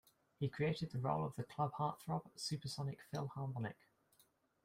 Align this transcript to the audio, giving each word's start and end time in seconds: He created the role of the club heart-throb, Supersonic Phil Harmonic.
He 0.39 0.49
created 0.49 0.89
the 0.89 0.97
role 0.97 1.23
of 1.27 1.35
the 1.35 1.43
club 1.43 1.73
heart-throb, 1.73 2.31
Supersonic 2.35 3.03
Phil 3.11 3.27
Harmonic. 3.35 3.77